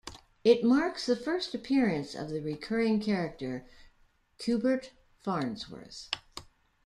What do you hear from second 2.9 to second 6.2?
character Cubert Farnsworth.